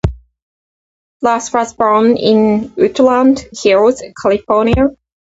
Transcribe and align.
Brass 1.21 1.53
was 1.53 1.75
born 1.75 2.17
in 2.17 2.73
Woodland 2.75 3.45
Hills, 3.61 4.01
California. 4.19 4.87